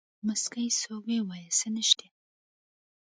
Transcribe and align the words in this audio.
موسکى 0.25 0.65
سو 0.79 0.93
ويې 1.05 1.19
ويل 1.29 1.51
سه 1.59 1.67
نيشتې. 1.75 2.07